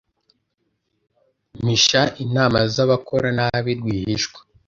mpisha 1.63 2.01
inama 2.23 2.59
z 2.73 2.75
abakora 2.85 3.27
nabi 3.37 3.71
rwihishwa 3.79 4.39